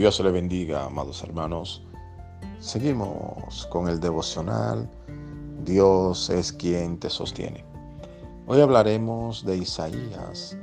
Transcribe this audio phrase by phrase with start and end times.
[0.00, 1.82] Dios le bendiga, amados hermanos.
[2.58, 4.88] Seguimos con el devocional.
[5.62, 7.62] Dios es quien te sostiene.
[8.46, 10.56] Hoy hablaremos de Isaías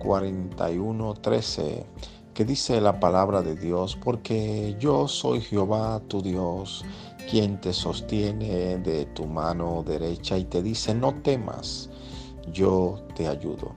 [0.00, 1.86] 41:13,
[2.34, 6.84] que dice la palabra de Dios, porque yo soy Jehová tu Dios,
[7.30, 11.90] quien te sostiene de tu mano derecha y te dice, no temas,
[12.52, 13.70] yo te ayudo.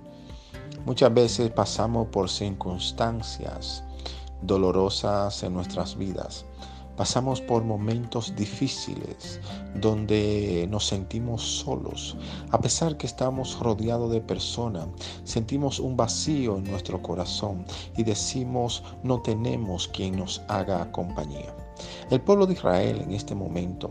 [0.88, 3.84] Muchas veces pasamos por circunstancias
[4.46, 6.46] dolorosas en nuestras vidas.
[6.96, 9.40] Pasamos por momentos difíciles
[9.82, 12.16] donde nos sentimos solos.
[12.52, 14.88] A pesar que estamos rodeados de personas,
[15.24, 17.66] sentimos un vacío en nuestro corazón
[17.98, 21.55] y decimos no tenemos quien nos haga compañía.
[22.12, 23.90] El pueblo de Israel en este momento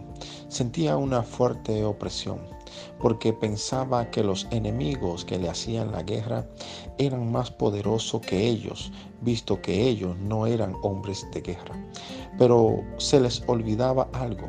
[0.49, 2.39] sentía una fuerte opresión
[3.01, 6.47] porque pensaba que los enemigos que le hacían la guerra
[6.99, 11.75] eran más poderosos que ellos, visto que ellos no eran hombres de guerra.
[12.39, 14.49] Pero se les olvidaba algo,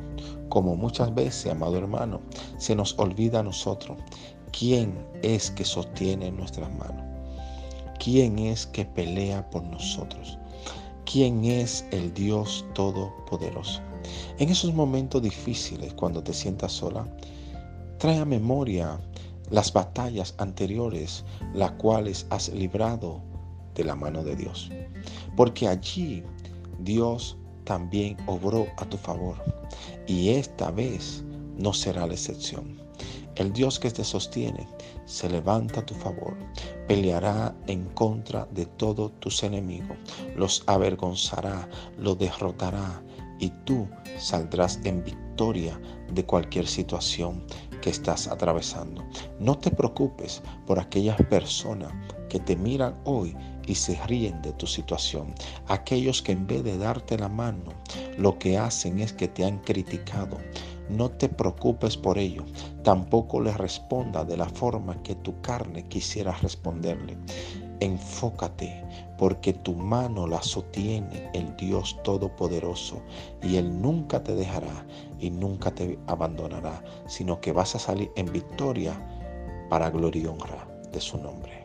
[0.50, 2.22] como muchas veces, amado hermano,
[2.58, 3.98] se nos olvida a nosotros
[4.58, 7.04] quién es que sostiene nuestras manos,
[8.00, 10.38] quién es que pelea por nosotros,
[11.12, 13.82] quién es el Dios Todopoderoso.
[14.38, 17.08] En esos momentos difíciles, cuando te sientas sola,
[18.04, 19.00] Trae a memoria
[19.50, 21.24] las batallas anteriores,
[21.54, 23.22] las cuales has librado
[23.76, 24.70] de la mano de Dios.
[25.38, 26.22] Porque allí
[26.80, 29.38] Dios también obró a tu favor.
[30.06, 31.24] Y esta vez
[31.58, 32.78] no será la excepción.
[33.36, 34.68] El Dios que te sostiene
[35.06, 36.36] se levanta a tu favor,
[36.90, 39.98] peleará en contra de todos tus enemigos,
[40.36, 43.02] los avergonzará, los derrotará
[43.40, 45.80] y tú saldrás en victoria
[46.14, 47.42] de cualquier situación
[47.84, 49.04] que estás atravesando.
[49.42, 51.92] No te preocupes por aquellas personas
[52.30, 53.36] que te miran hoy
[53.68, 55.36] y se ríen de tu situación.
[55.68, 57.74] Aquellos que en vez de darte la mano,
[58.18, 60.38] lo que hacen es que te han criticado.
[60.90, 62.46] No te preocupes por ello.
[62.84, 67.18] Tampoco les responda de la forma que tu carne quisiera responderle.
[67.84, 68.82] Enfócate,
[69.18, 73.02] porque tu mano la sostiene el Dios Todopoderoso
[73.42, 74.86] y Él nunca te dejará
[75.20, 78.94] y nunca te abandonará, sino que vas a salir en victoria
[79.70, 81.63] para gloria y honra de su nombre.